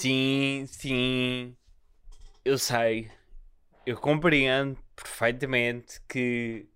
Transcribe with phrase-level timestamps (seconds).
[0.00, 1.56] Sim, sim,
[2.44, 3.10] eu sei,
[3.84, 6.68] eu compreendo perfeitamente que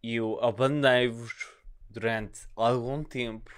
[0.00, 1.34] eu abandonei-vos
[1.90, 3.50] durante algum tempo,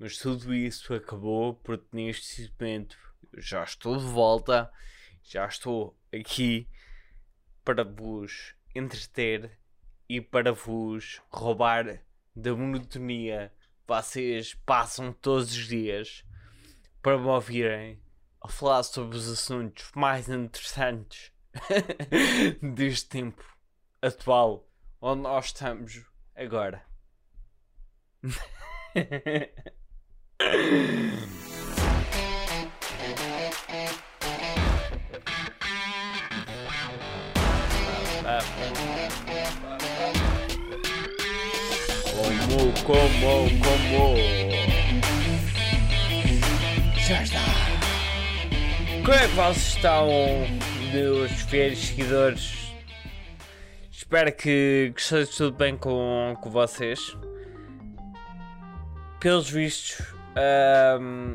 [0.00, 2.98] mas tudo isso acabou porque neste momento
[3.38, 4.68] já estou de volta,
[5.22, 6.68] já estou aqui
[7.64, 9.56] para vos entreter
[10.08, 12.02] e para vos roubar
[12.34, 16.24] da monotonia que vocês passam todos os dias
[17.02, 17.98] para me ouvirem
[18.42, 21.32] a falar sobre os assuntos mais interessantes
[22.74, 23.42] deste tempo
[24.02, 24.66] atual
[25.00, 26.84] onde nós estamos agora.
[42.14, 44.69] Como, como, como?
[47.10, 47.40] Já está.
[49.04, 50.06] Como é que vocês estão,
[50.92, 52.72] meus fiéis seguidores?
[53.90, 57.16] Espero que, esteja tudo bem com, com vocês.
[59.18, 61.34] Pelos vistos, ahm,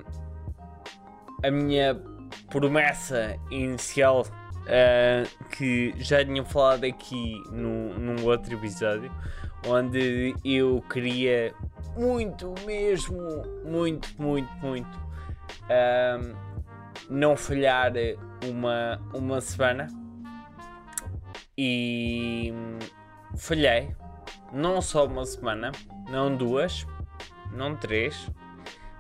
[1.44, 2.02] a minha
[2.50, 4.26] promessa inicial
[4.68, 9.12] ah, que já tinha falado aqui no, num outro episódio,
[9.68, 11.54] onde eu queria
[11.98, 15.05] muito mesmo, muito, muito, muito
[15.70, 16.34] ahm,
[17.10, 17.92] não falhar
[18.44, 19.88] uma, uma semana.
[21.58, 22.54] E
[23.38, 23.96] falhei.
[24.52, 25.72] Não só uma semana,
[26.10, 26.86] não duas,
[27.52, 28.30] não três,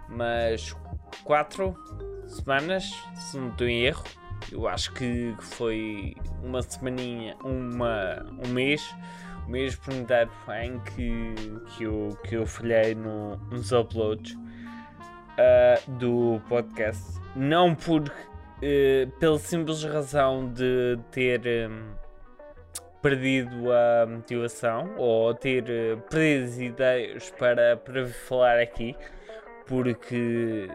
[0.09, 0.75] mas
[1.23, 1.75] quatro
[2.27, 4.03] semanas, se não estou em erro.
[4.51, 8.93] Eu acho que foi uma semaninha, uma, um mês,
[9.47, 11.35] um mês por inteiro em que,
[11.69, 14.37] que, eu, que eu falhei no, nos uploads
[15.37, 17.19] ah, do podcast.
[17.35, 18.11] Não por,
[18.61, 21.91] eh, pela simples razão de ter hum,
[23.01, 28.95] perdido a motivação ou ter eh, perdido as ideias para, para falar aqui,
[29.67, 30.69] porque,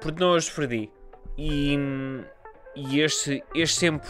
[0.00, 0.90] porque não as perdi.
[1.38, 1.78] E,
[2.74, 4.06] e este, este tempo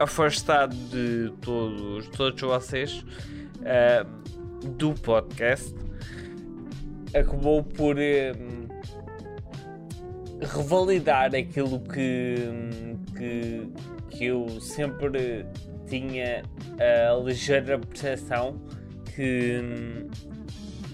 [0.00, 3.04] afastado de todos, todos vocês
[3.64, 4.04] ah,
[4.64, 5.74] do podcast
[7.14, 8.61] acabou por hum,
[10.42, 12.36] revalidar aquilo que,
[13.16, 13.68] que,
[14.10, 15.46] que eu sempre
[15.86, 16.42] tinha
[16.78, 18.60] a ligeira percepção
[19.14, 19.60] que,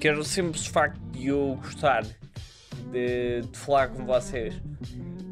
[0.00, 2.02] que era o simples facto de eu gostar
[2.90, 4.60] de, de falar com vocês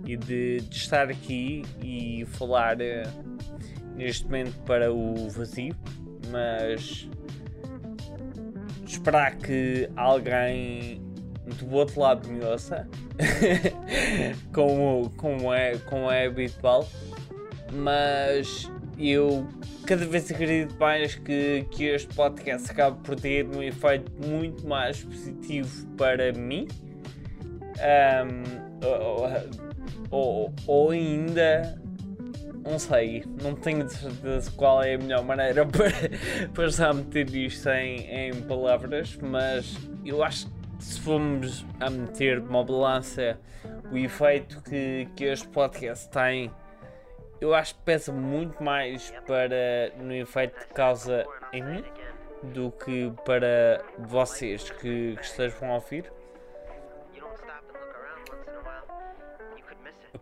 [0.06, 3.02] e de, de estar aqui e falar eh,
[3.96, 5.74] neste momento para o vazio,
[6.30, 7.08] mas
[8.86, 11.02] esperar que alguém
[11.46, 12.88] do outro lado me ouça,
[14.52, 16.88] como, como, é, como é habitual,
[17.72, 19.46] mas eu
[19.86, 25.02] cada vez acredito mais que, que este podcast acaba por ter um efeito muito mais
[25.02, 26.66] positivo para mim.
[27.78, 29.30] Um, ou,
[30.10, 31.78] ou, ou ainda
[32.68, 35.92] não sei, não tenho certeza qual é a melhor maneira para,
[36.52, 42.64] para já meter isto em, em palavras, mas eu acho se formos a meter uma
[42.64, 43.38] balança
[43.90, 46.50] o efeito que, que este podcast tem,
[47.40, 51.84] eu acho que pesa muito mais para no efeito que causa em mim
[52.42, 56.10] do que para vocês que, que estejam a ouvir.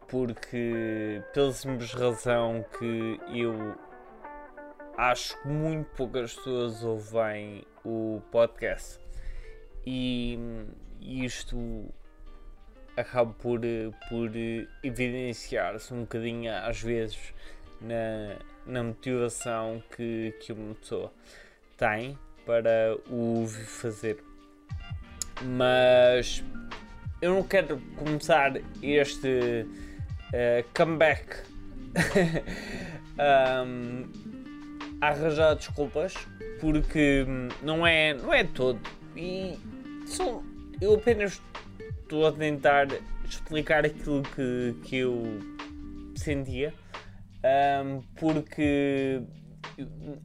[0.08, 3.74] porque pela simples razão que eu
[4.96, 9.03] acho que muito poucas pessoas ouvem o podcast
[9.86, 10.38] e
[11.00, 11.92] isto
[12.96, 13.60] acaba por,
[14.08, 14.30] por
[14.82, 17.34] evidenciar-se um bocadinho às vezes
[17.80, 18.36] na,
[18.66, 21.12] na motivação que, que uma pessoa
[21.76, 24.22] tem para o fazer.
[25.42, 26.42] Mas
[27.20, 28.52] eu não quero começar
[28.82, 31.42] este uh, comeback
[33.66, 34.04] um,
[35.00, 36.14] a arranjar desculpas
[36.60, 37.26] porque
[37.62, 38.80] não é, não é todo.
[39.16, 39.58] E
[40.06, 40.42] são,
[40.80, 41.40] eu apenas
[42.02, 42.88] estou a tentar
[43.24, 45.22] explicar aquilo que, que eu
[46.16, 46.72] sentia
[47.44, 49.22] um, porque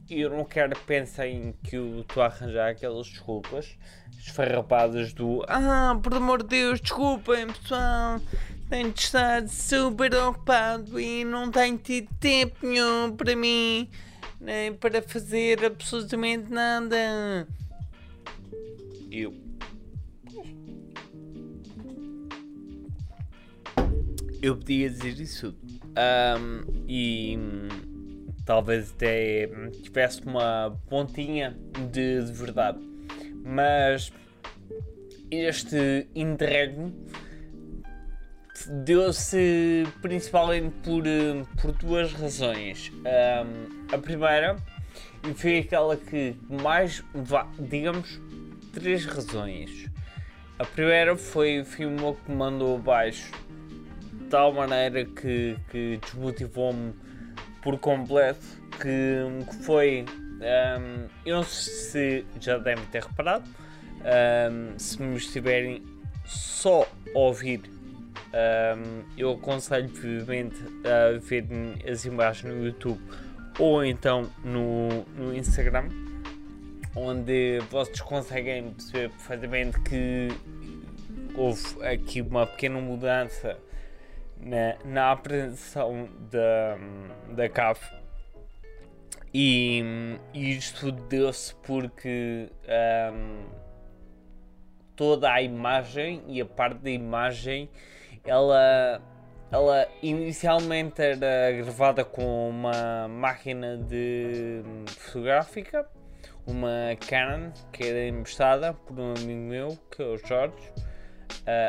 [0.08, 3.76] eu não quero que pensem que eu estou a arranjar aquelas desculpas
[4.18, 8.20] esfarrapadas do Ah, por amor de Deus, desculpem pessoal,
[8.68, 13.88] tenho estar super ocupado e não tenho tido tempo nenhum para mim,
[14.40, 17.46] nem para fazer absolutamente nada.
[19.10, 19.49] Eu.
[24.42, 25.54] Eu podia dizer isso
[26.38, 27.38] um, e
[28.44, 29.48] talvez até
[29.82, 31.56] tivesse uma pontinha
[31.92, 32.78] de, de verdade,
[33.44, 34.12] mas
[35.30, 36.94] este interregno
[38.84, 41.04] deu-se principalmente por,
[41.60, 42.90] por duas razões.
[42.98, 44.56] Um, a primeira
[45.34, 47.02] foi aquela que mais,
[47.58, 48.20] digamos,
[48.72, 49.88] três razões.
[50.58, 53.30] A primeira foi o filme que mandou abaixo
[54.30, 56.94] tal maneira que, que desmotivou-me
[57.62, 58.46] por completo.
[58.80, 60.06] Que, que foi.
[60.40, 63.44] Um, eu não sei se já devem ter reparado.
[64.00, 65.82] Um, se me estiverem
[66.24, 67.60] só a ouvir,
[68.32, 70.56] um, eu aconselho vivamente
[70.86, 71.46] a ver
[71.86, 73.00] as imagens no YouTube
[73.58, 75.88] ou então no, no Instagram,
[76.96, 80.28] onde vocês conseguem perceber perfeitamente que
[81.34, 83.58] houve aqui uma pequena mudança
[84.40, 86.78] na, na apresentação da,
[87.34, 88.00] da CAF.
[89.32, 89.82] E,
[90.34, 92.50] e isto deu-se porque
[93.12, 93.44] um,
[94.96, 97.70] toda a imagem e a parte da imagem
[98.24, 99.00] ela
[99.52, 105.88] ela inicialmente era gravada com uma máquina de fotográfica,
[106.46, 110.72] uma Canon que era emprestada por um amigo meu, que é o Jorge.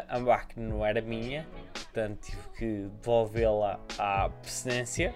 [0.07, 5.13] A máquina não era minha, portanto tive que devolvê-la à procedência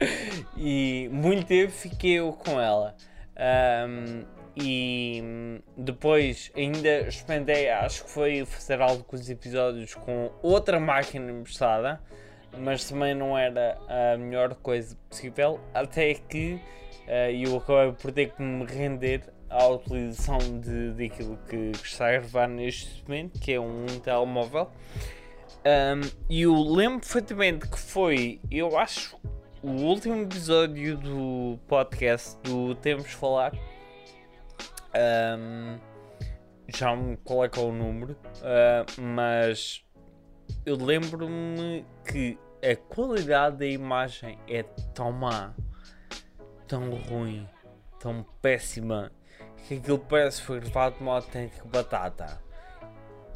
[0.56, 2.94] e muito tempo fiquei eu com ela.
[3.38, 4.24] Um,
[4.60, 5.22] e
[5.76, 12.00] depois ainda expandei, acho que foi fazer alguns episódios com outra máquina emprestada,
[12.58, 16.54] mas também não era a melhor coisa possível, até que
[17.06, 22.08] uh, eu acabei por ter que me render à utilização de, daquilo que, que está
[22.08, 24.70] a gravar neste momento, que é um telemóvel.
[25.64, 26.00] Um,
[26.30, 29.18] e eu lembro perfeitamente que foi, eu acho,
[29.62, 33.52] o último episódio do podcast do Temos Falar
[34.94, 35.78] um,
[36.68, 39.84] já me qual é é o número, uh, mas
[40.64, 44.62] eu lembro-me que a qualidade da imagem é
[44.94, 45.54] tão má,
[46.66, 47.48] tão ruim,
[47.98, 49.12] tão péssima,
[49.66, 52.40] que aquilo parece foi gravado de uma autêntica batata.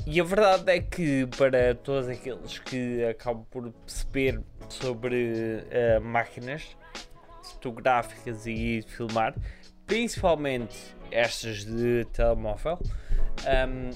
[0.06, 5.64] E a verdade é que para todos aqueles que acabam por perceber sobre
[5.96, 6.76] uh, máquinas
[7.42, 9.34] fotográficas e filmar,
[9.86, 12.78] principalmente estas de telemóvel,
[13.68, 13.90] um,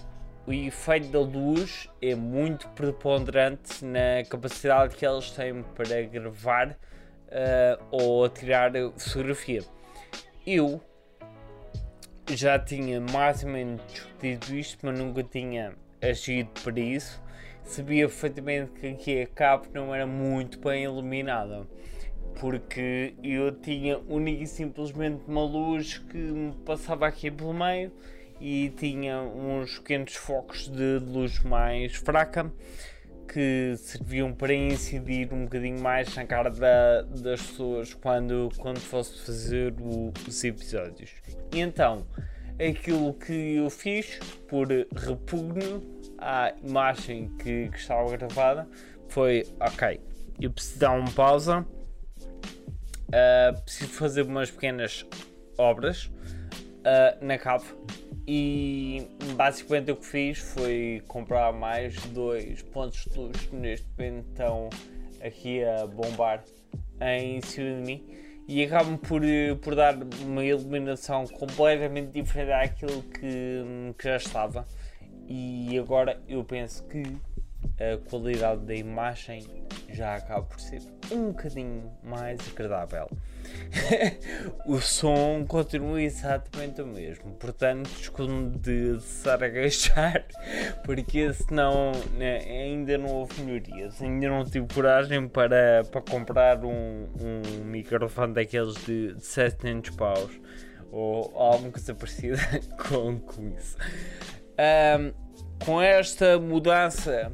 [0.46, 7.84] o efeito da luz é muito preponderante na capacidade que eles têm para gravar uh,
[7.90, 9.64] ou tirar fotografia.
[10.46, 10.80] Eu
[12.34, 17.22] já tinha mais ou menos discutido isto, mas nunca tinha agido para isso.
[17.62, 21.66] Sabia perfeitamente que aqui a cabo não era muito bem iluminada
[22.38, 27.90] porque eu tinha única e simplesmente uma luz que me passava aqui pelo meio
[28.40, 32.52] e tinha uns pequenos focos de luz mais fraca
[33.26, 39.24] que serviam para incidir um bocadinho mais na cara da, das pessoas quando, quando fosse
[39.24, 41.10] fazer o, os episódios.
[41.52, 42.06] E então,
[42.54, 44.18] aquilo que eu fiz
[44.48, 45.82] por repugno
[46.18, 48.68] à imagem que, que estava gravada
[49.08, 50.00] foi: ok,
[50.40, 51.66] eu preciso dar uma pausa
[53.06, 55.06] uh, preciso fazer umas pequenas
[55.58, 57.66] obras uh, na cave
[58.26, 59.06] e
[59.36, 64.70] basicamente o que fiz foi comprar mais dois pontos de luz que neste momento estão
[65.24, 66.42] aqui a bombar
[67.00, 68.04] em cima de mim.
[68.48, 69.22] E acabam por,
[69.62, 74.66] por dar uma iluminação completamente diferente daquilo que, que já estava.
[75.28, 77.02] E agora eu penso que
[77.78, 79.44] a qualidade da imagem
[79.88, 83.08] já acaba por ser um bocadinho mais agradável.
[84.66, 88.98] o som continua exatamente o mesmo, portanto, escondo de
[89.52, 90.26] gastar,
[90.84, 94.02] porque senão né, ainda não houve melhorias.
[94.02, 100.40] Ainda não tive coragem para, para comprar um, um microfone daqueles de, de 700 paus
[100.90, 102.38] ou alguma coisa parecida
[102.88, 103.76] com, com isso.
[104.58, 105.26] Um,
[105.64, 107.32] com esta mudança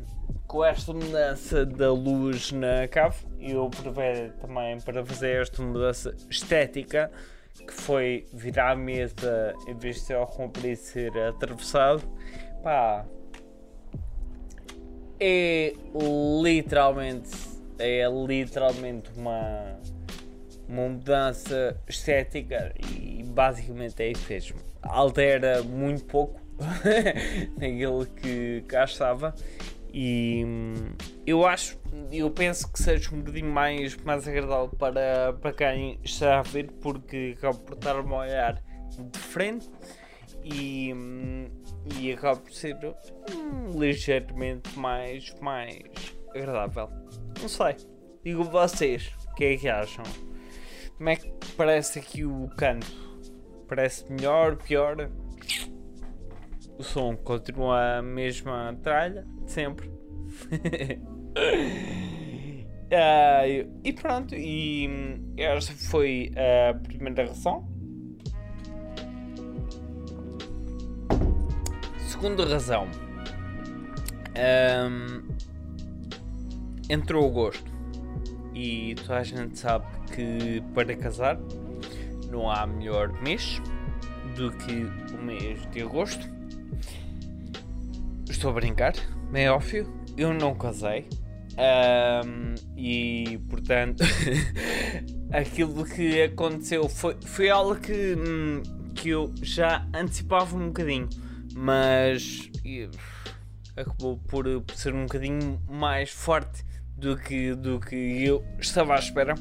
[0.53, 7.11] com esta mudança da luz na cave, eu prevei também para fazer esta mudança estética,
[7.55, 12.03] que foi virar a mesa em vez de ser ao comprir ser atravessado,
[12.63, 13.07] pá,
[15.19, 15.73] é
[16.43, 17.31] literalmente,
[17.79, 19.81] é literalmente uma,
[20.69, 24.59] uma mudança estética e basicamente é isso mesmo.
[24.83, 26.39] Altera muito pouco
[27.57, 29.35] naquilo que cá estava
[29.93, 30.75] e hum,
[31.27, 31.79] eu acho
[32.11, 36.71] eu penso que seja um bocadinho mais, mais agradável para, para quem está a ver,
[36.81, 38.63] porque acaba por estar-me a olhar
[38.99, 39.71] de frente
[40.45, 40.95] e,
[41.99, 45.83] e acaba por ser hum, ligeiramente mais, mais
[46.35, 46.89] agradável.
[47.41, 47.77] Não sei.
[48.25, 50.05] Digo vocês, o que é que acham?
[50.97, 52.87] Como é que parece aqui o canto?
[53.69, 55.11] Parece melhor, pior?
[56.79, 59.89] O som continua a mesma tralha, sempre.
[62.93, 64.89] uh, e pronto, e
[65.37, 67.69] esta foi a primeira razão.
[72.09, 72.89] Segunda razão.
[74.35, 75.23] Um,
[76.89, 77.71] entrou agosto
[78.55, 81.39] e toda a gente sabe que para casar
[82.31, 83.61] não há melhor mês
[84.37, 86.27] do que o mês de agosto.
[88.29, 88.95] Estou a brincar,
[89.35, 89.87] é óbvio,
[90.17, 91.09] eu não casei
[91.53, 94.03] um, e portanto
[95.33, 98.63] aquilo que aconteceu foi, foi algo que, hum,
[98.95, 101.09] que eu já antecipava um bocadinho,
[101.55, 102.51] mas
[103.77, 106.65] acabou por, por ser um bocadinho mais forte
[106.97, 109.35] do que, do que eu estava à espera.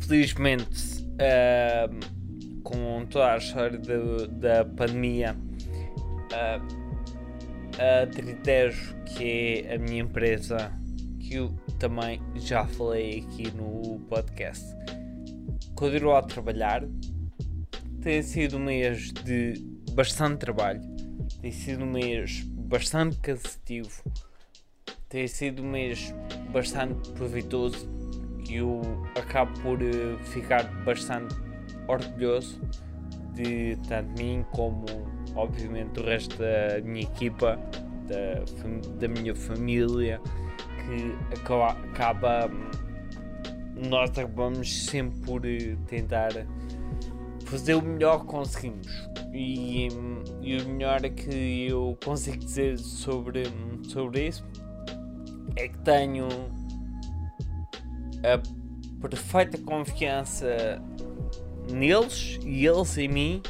[0.00, 6.77] Felizmente, uh, com toda a história da, da pandemia, uh,
[7.78, 10.72] a Tritejo, que é a minha empresa,
[11.20, 14.64] que eu também já falei aqui no podcast,
[15.74, 16.84] continuou a trabalhar.
[18.02, 19.54] Tem sido um mês de
[19.92, 20.80] bastante trabalho,
[21.40, 24.02] tem sido um mês bastante cansativo.
[25.08, 26.14] Tem sido um mês
[26.52, 27.88] bastante proveitoso.
[28.48, 28.82] E eu
[29.14, 31.34] acabo por eh, ficar bastante
[31.86, 32.60] orgulhoso
[33.34, 34.86] de tanto mim como
[35.38, 37.58] obviamente do resto da minha equipa,
[38.06, 38.44] da,
[38.98, 40.20] da minha família,
[40.84, 42.50] que acaba, acaba
[43.88, 46.30] nós acabamos sempre por eh, tentar
[47.44, 49.08] fazer o melhor que conseguimos.
[49.32, 49.88] E,
[50.42, 53.44] e o melhor é que eu consigo dizer sobre,
[53.84, 54.44] sobre isso
[55.56, 56.28] é que tenho
[58.22, 60.82] a perfeita confiança
[61.72, 63.42] neles e eles em mim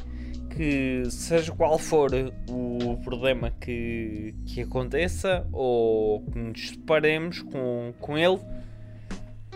[0.58, 2.10] que seja qual for
[2.50, 8.40] o problema que, que aconteça ou que nos deparemos com, com ele,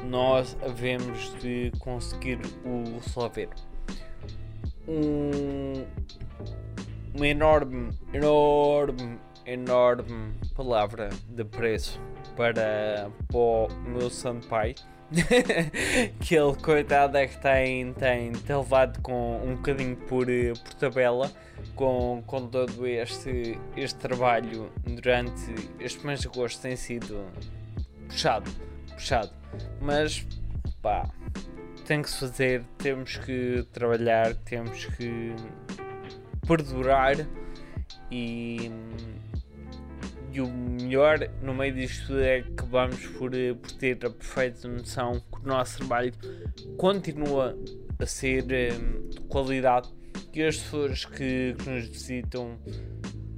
[0.04, 3.48] nós havemos de conseguir o resolver.
[4.86, 5.84] Um,
[7.12, 12.00] uma enorme, enorme, enorme palavra de preço
[12.36, 14.76] para, para o meu santo pai.
[16.20, 21.30] que ele, coitado, é que tem, tem, tem levado com um bocadinho por, por tabela
[21.74, 27.24] com, com todo este, este trabalho durante este mês de agosto tem sido
[28.08, 28.50] puxado,
[28.94, 29.30] puxado.
[29.80, 30.26] Mas
[30.80, 31.08] pá,
[31.86, 35.34] tem que se fazer, temos que trabalhar, temos que
[36.46, 37.16] perdurar
[38.10, 38.70] e
[40.32, 44.66] e o melhor no meio disto é que vamos por, eh, por ter a perfeita
[44.66, 46.12] noção que o nosso trabalho
[46.78, 47.56] continua
[47.98, 49.90] a ser um, de qualidade
[50.32, 52.58] e as pessoas que, que, nos visitam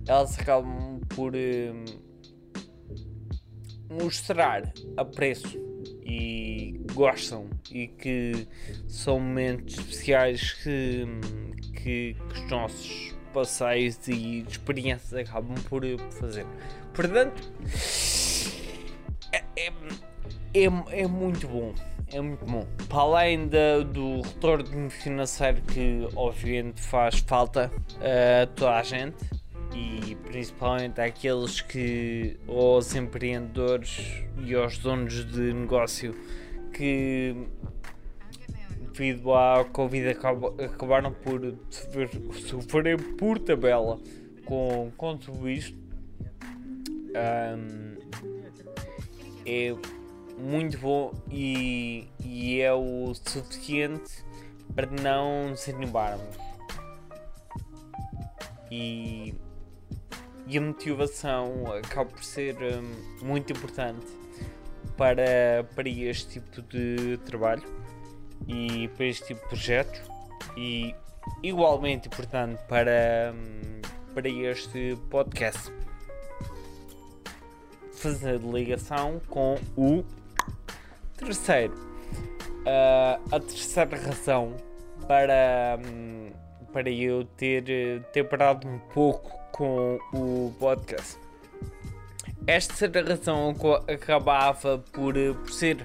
[0.06, 1.84] elas acabam por um,
[3.90, 5.58] mostrar apreço
[6.04, 8.46] e gostam e que
[8.86, 11.04] são momentos especiais que,
[11.72, 16.46] que, que os nossos passeios e experiências acabam por, por fazer.
[16.94, 17.52] Portanto,
[19.32, 19.72] é, é,
[20.54, 21.74] é, é, muito bom.
[22.12, 22.64] É muito bom.
[22.88, 29.16] Para além do retorno financeiro que obviamente faz falta a toda a gente
[29.74, 36.14] e principalmente àqueles que, aos empreendedores e aos donos de negócio
[36.72, 37.34] que
[38.92, 40.10] devido à Covid
[40.64, 41.40] acabaram por
[42.46, 43.98] sofrer por tabela
[44.44, 45.83] com, com tudo isto
[47.14, 47.96] um,
[49.46, 49.74] é
[50.38, 54.24] muito bom e, e é o suficiente
[54.74, 56.36] para não desanimarmos.
[58.70, 59.34] E,
[60.46, 64.06] e a motivação acaba por ser um, muito importante
[64.96, 67.62] para, para este tipo de trabalho
[68.48, 70.02] e para este tipo de projeto
[70.56, 70.94] e
[71.42, 73.34] igualmente importante para,
[74.12, 75.72] para este podcast
[78.04, 80.04] fazer ligação com o
[81.16, 81.74] terceiro.
[81.74, 84.54] Uh, a terceira razão
[85.06, 86.30] para, um,
[86.72, 91.18] para eu ter, ter parado um pouco com o podcast
[92.46, 93.54] esta ser a razão
[93.88, 95.78] acabava por, por ser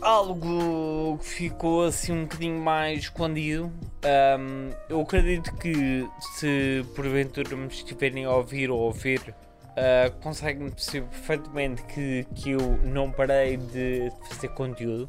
[0.00, 3.70] algo que ficou assim um bocadinho mais escondido.
[4.02, 6.08] Um, eu acredito que
[6.38, 9.34] se porventura me estiverem a ouvir ou a ouvir,
[9.70, 15.08] uh, conseguem perceber perfeitamente que, que eu não parei de fazer conteúdo.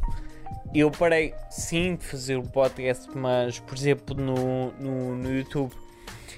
[0.74, 5.74] Eu parei sim de fazer o podcast, mas por exemplo no, no, no YouTube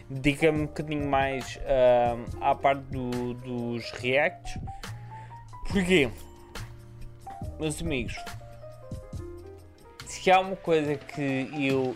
[0.10, 4.58] dedica-me um bocadinho mais uh, à parte do, dos reacts.
[5.68, 6.10] Porquê?
[7.60, 8.15] Meus amigos,
[10.06, 11.96] se há uma coisa que eu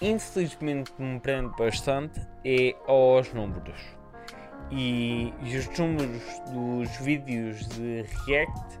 [0.00, 3.97] infelizmente me prendo bastante é aos números.
[4.70, 8.78] E, e os números dos vídeos de React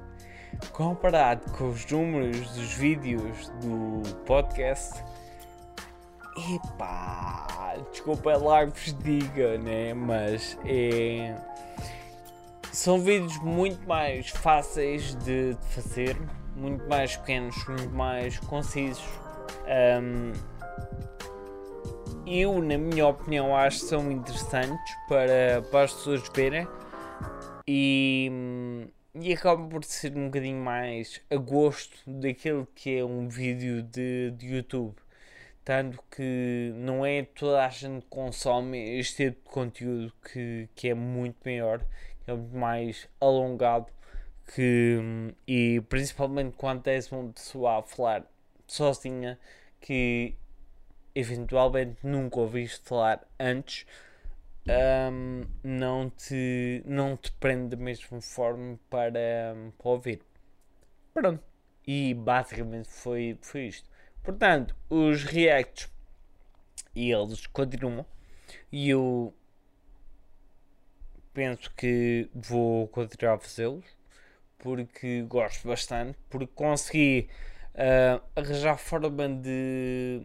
[0.72, 5.02] comparado com os números dos vídeos do podcast
[6.54, 9.94] epá, desculpa lá que vos diga, né?
[9.94, 11.34] Mas é.
[12.72, 16.16] São vídeos muito mais fáceis de, de fazer,
[16.54, 19.04] muito mais pequenos, muito mais concisos.
[19.66, 20.32] Um,
[22.28, 26.66] eu, na minha opinião, acho que são interessantes para, para as pessoas verem
[27.66, 28.30] e,
[29.14, 34.30] e acabam por ser um bocadinho mais a gosto daquilo que é um vídeo de,
[34.32, 34.94] de YouTube.
[35.64, 40.88] Tanto que não é toda a gente que consome este tipo de conteúdo que, que
[40.88, 41.82] é muito maior,
[42.26, 43.86] é muito mais alongado
[44.54, 44.98] que,
[45.46, 48.24] e principalmente quando és uma pessoa a falar
[48.66, 49.38] sozinha
[49.80, 50.34] que
[51.18, 53.84] eventualmente nunca ouviste falar antes,
[55.10, 60.22] um, não, te, não te prende da mesma forma para, para ouvir.
[61.12, 61.42] Pronto.
[61.84, 63.88] E basicamente foi, foi isto.
[64.22, 65.90] Portanto, os reacts
[66.94, 68.06] e eles continuam.
[68.70, 69.34] E eu
[71.34, 73.84] penso que vou continuar a fazê-los
[74.58, 77.28] porque gosto bastante, porque consegui
[77.74, 80.22] uh, arranjar forma de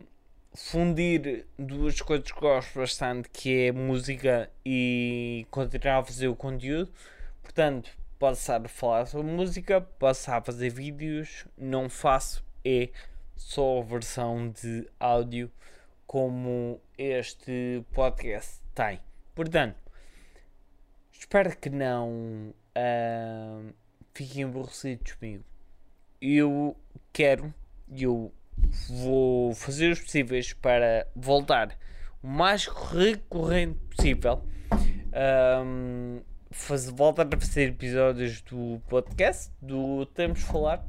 [0.56, 6.92] fundir duas coisas que gosto bastante, que é música e continuar a fazer o conteúdo.
[7.42, 12.90] Portanto, posso estar a falar sobre música, posso estar a fazer vídeos, não faço é
[13.36, 15.52] só a versão de áudio
[16.08, 19.00] como este podcast tem.
[19.36, 19.76] Portanto,
[21.12, 23.74] espero que não uh,
[24.14, 25.44] fiquem aborrecidos comigo.
[26.22, 26.78] Eu
[27.12, 27.54] quero,
[27.92, 28.32] eu
[28.90, 31.78] vou fazer os possíveis para voltar
[32.22, 34.42] o mais recorrente possível.
[35.14, 40.86] Um, faz, voltar a fazer episódios do podcast do Temos Falar.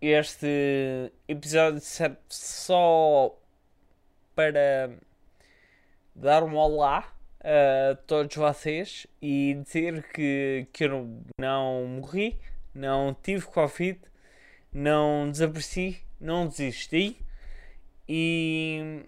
[0.00, 3.36] Este episódio serve só
[4.34, 4.90] para
[6.14, 11.08] dar um olá a todos vocês e dizer que, que eu
[11.40, 12.38] não morri,
[12.74, 13.98] não tive Covid,
[14.76, 17.16] não desapareci, não desisti
[18.06, 19.06] e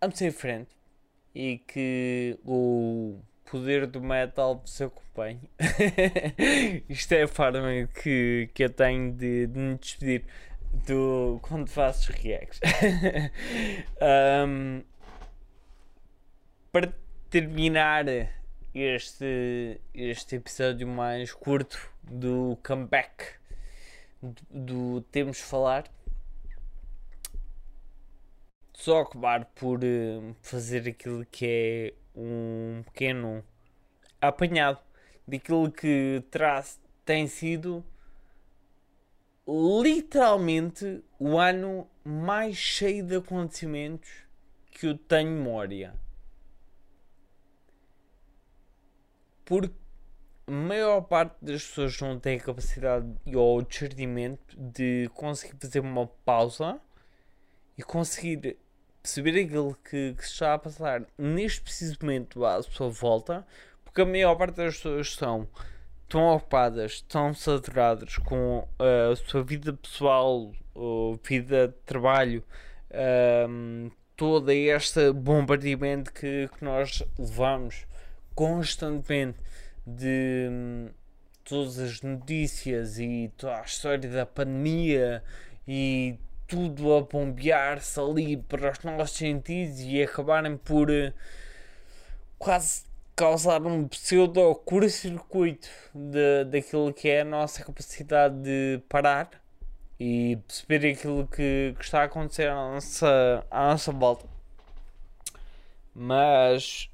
[0.00, 0.70] vamos em frente
[1.34, 5.50] e que o poder do metal vos acompanhe.
[6.88, 10.24] Isto é a forma que, que eu tenho de, de me despedir
[10.86, 12.60] do, quando faço reacts.
[14.46, 14.84] um,
[16.70, 16.92] para
[17.28, 18.04] terminar
[18.72, 23.34] este, este episódio mais curto do comeback
[24.22, 25.84] do, do Temos Falar,
[28.74, 33.44] só acabar por uh, fazer aquilo que é um pequeno
[34.20, 34.80] apanhado
[35.26, 37.84] daquilo que traz, tem sido
[39.46, 44.10] literalmente o ano mais cheio de acontecimentos
[44.70, 45.94] que eu tenho memória.
[49.48, 49.74] porque
[50.48, 56.06] a maior parte das pessoas não tem a capacidade ou discernimento de conseguir fazer uma
[56.24, 56.80] pausa
[57.76, 58.56] e conseguir
[59.02, 63.46] perceber aquilo que, que, está a passar neste preciso momento à sua volta,
[63.84, 65.46] porque a maior parte das pessoas estão
[66.08, 70.50] tão ocupadas, tão saturadas com a sua vida pessoal,
[71.22, 72.42] vida de trabalho,
[73.50, 77.86] um, todo este bombardeamento que, que nós levamos
[78.34, 79.38] constantemente
[79.96, 80.88] de hum,
[81.44, 85.22] todas as notícias e toda a história da pandemia
[85.66, 91.12] e tudo a bombear-se ali para os nossos sentidos e acabarem por uh,
[92.38, 92.84] quase
[93.16, 95.68] causar um pseudo curto-circuito
[96.50, 99.30] daquilo que é a nossa capacidade de parar
[99.98, 104.24] e perceber aquilo que, que está a acontecer à nossa, à nossa volta.
[105.92, 106.88] Mas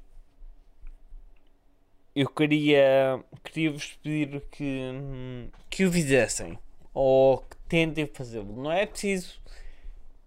[2.15, 6.57] eu queria, queria vos pedir que, que o fizessem
[6.93, 8.55] ou que tentem fazê-lo.
[8.55, 9.41] Não é preciso.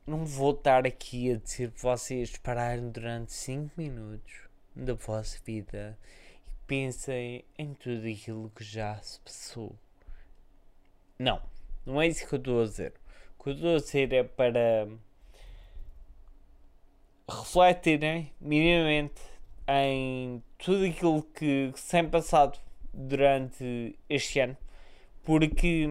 [0.06, 4.32] Não vou estar aqui a dizer para vocês pararem durante 5 minutos
[4.76, 5.98] da vossa vida
[6.46, 9.74] e pensem em tudo aquilo que já se passou.
[11.18, 11.40] Não,
[11.86, 12.92] não é isso que eu estou a dizer.
[13.38, 14.88] O que eu estou a dizer é para
[17.28, 19.20] refletirem minimamente
[19.68, 22.58] em tudo aquilo que se tem passado
[22.92, 24.56] durante este ano,
[25.22, 25.86] porque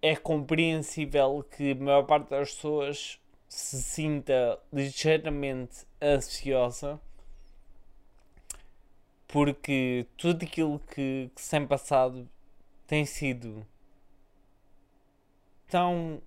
[0.00, 7.00] é compreensível que a maior parte das pessoas se sinta ligeiramente ansiosa
[9.28, 12.26] porque tudo aquilo que, que se tem passado
[12.86, 13.64] tem sido
[15.68, 16.22] tão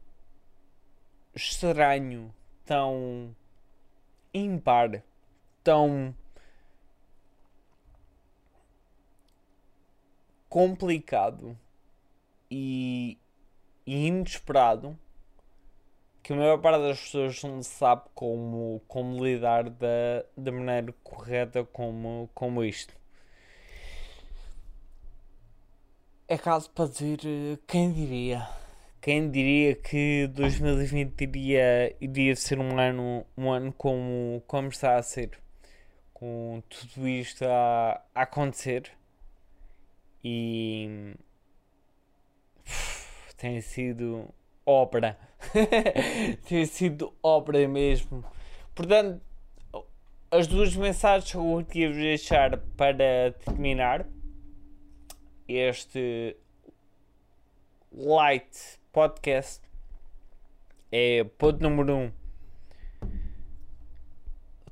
[1.33, 2.31] estranho,
[2.63, 3.35] tão
[4.31, 5.03] impar,
[5.63, 6.15] tão
[10.49, 11.57] complicado
[12.49, 13.17] e,
[13.85, 14.97] e inesperado
[16.21, 21.63] que a maior parte das pessoas não sabe como, como lidar da, da maneira correta
[21.63, 22.93] como, como isto.
[26.27, 28.47] É caso para dizer eh, quem diria.
[29.01, 35.03] Quem diria que 2020 iria, iria ser um ano, um ano como, como está a
[35.03, 35.31] ser.
[36.21, 38.91] Com tudo isto a, a acontecer.
[40.23, 41.15] E
[43.35, 44.31] tem sido
[44.63, 45.17] obra.
[46.47, 48.23] tem sido obra mesmo.
[48.75, 49.19] Portanto,
[50.29, 54.05] as duas mensagens que eu queria vos deixar para terminar
[55.47, 56.37] este
[57.91, 59.59] light podcast
[60.91, 62.03] é ponto número 1.
[62.03, 62.11] Um,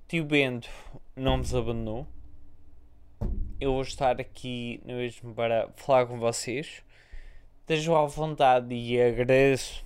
[0.07, 0.69] Tio Bento
[1.19, 2.08] não nos abandonou.
[3.60, 6.82] Eu vou estar aqui mesmo para falar com vocês.
[7.62, 9.86] Estejam à vontade e agradeço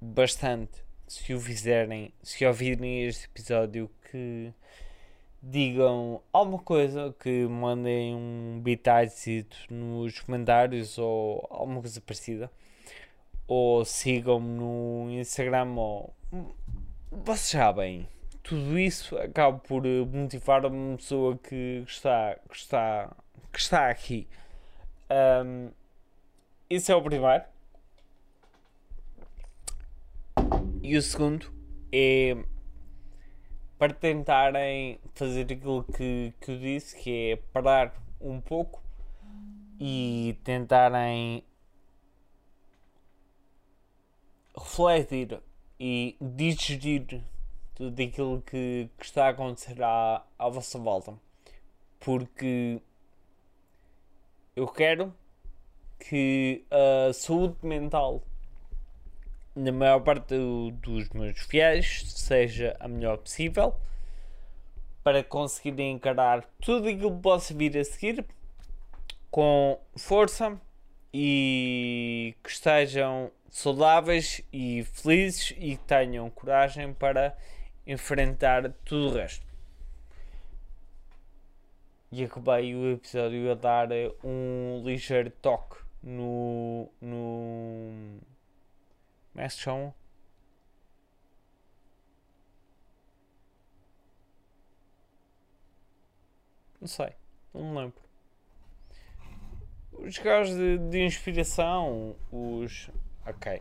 [0.00, 4.52] bastante se o fizerem, se ouvirem este episódio que
[5.40, 12.50] digam alguma coisa, que mandem um bitite nos comentários ou alguma coisa parecida
[13.46, 16.12] ou sigam-me no Instagram ou
[17.12, 18.08] vocês sabem
[18.46, 23.16] tudo isso acaba por motivar uma pessoa que está, que está,
[23.52, 24.28] que está aqui.
[25.10, 25.72] Um,
[26.70, 27.44] é o primeiro.
[30.80, 31.52] E o segundo
[31.92, 32.36] é
[33.76, 38.80] para tentarem fazer aquilo que, que eu disse, que é parar um pouco
[39.80, 41.42] e tentarem
[44.56, 45.40] refletir
[45.80, 47.24] e digerir
[47.76, 51.14] tudo aquilo que, que está a acontecer à, à vossa volta.
[52.00, 52.80] Porque
[54.56, 55.14] eu quero
[55.98, 58.22] que a saúde mental
[59.54, 63.74] na maior parte do, dos meus fiéis seja a melhor possível
[65.04, 68.24] para conseguirem encarar tudo aquilo que possa vir a seguir
[69.30, 70.58] com força
[71.12, 77.36] e que estejam saudáveis e felizes e que tenham coragem para
[77.86, 79.46] enfrentar tudo o resto.
[82.10, 83.88] E acabei o episódio a dar
[84.24, 86.90] um ligeiro toque no.
[87.00, 88.20] no.
[89.32, 89.94] Como é que se chama?
[96.80, 97.12] Não sei,
[97.52, 98.02] não me lembro.
[99.92, 102.90] Os gajos de, de inspiração, os
[103.26, 103.60] Ok.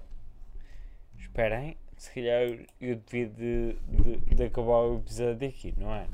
[1.18, 6.08] Esperem, se calhar eu devia de, de, de, acabar o episódio aqui, não é?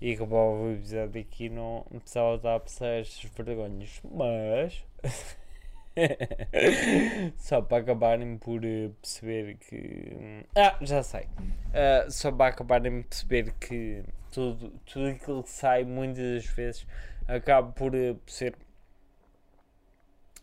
[0.00, 4.84] E acabar o episódio aqui não, precisava dar para estas vergonhas, mas.
[7.38, 10.44] só para acabarem por eh, perceber que.
[10.54, 11.22] Ah, já sei.
[11.22, 16.86] Uh, só para acabarem por perceber que tudo, tudo aquilo que sai muitas das vezes
[17.26, 18.54] acaba por uh, ser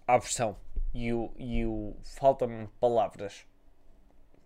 [0.07, 0.55] a versão
[0.93, 3.45] e o, e o faltam-me palavras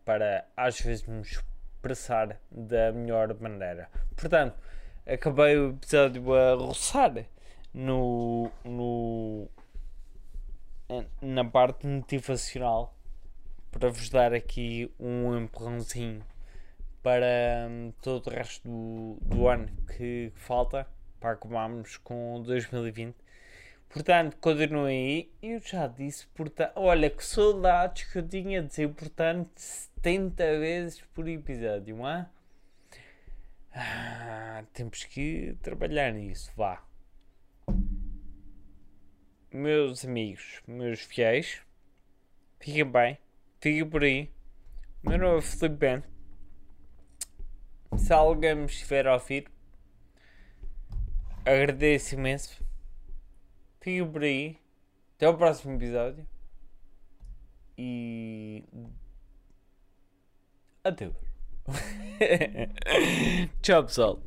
[0.06, 3.90] para às vezes me expressar da melhor maneira.
[4.16, 4.58] Portanto,
[5.06, 7.26] acabei o episódio a roçar
[7.74, 9.50] no, no
[11.22, 12.96] na parte motivacional
[13.72, 16.24] para vos dar aqui um empurrãozinho
[17.02, 20.88] para um, todo o resto do, do ano que falta
[21.20, 23.16] para acabarmos com 2020
[23.94, 25.54] Portanto, continuem aí.
[25.54, 31.02] Eu já disse, portanto, olha que saudades que eu tinha de ser, portanto, 70 vezes
[31.14, 32.28] por episódio, não é?
[33.72, 36.84] Ah, temos que trabalhar nisso, vá.
[39.52, 41.62] Meus amigos, meus fiéis,
[42.60, 43.20] fiquem bem,
[43.62, 44.32] fiquem por aí.
[45.04, 46.10] Meu nome é Felipe Bento.
[47.96, 49.48] Se alguém me estiver a ouvir,
[51.46, 52.63] agradeço imenso
[53.84, 54.58] Fiquem por aí.
[55.18, 56.26] Até o próximo episódio.
[57.78, 58.64] E.
[60.82, 61.12] Até.
[63.62, 64.24] Tchau, pessoal.